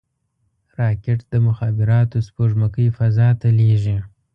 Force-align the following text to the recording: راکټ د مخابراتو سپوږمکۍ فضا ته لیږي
راکټ 0.79 1.19
د 1.31 1.33
مخابراتو 1.47 2.17
سپوږمکۍ 2.27 2.87
فضا 2.97 3.27
ته 3.39 3.47
لیږي 3.59 3.97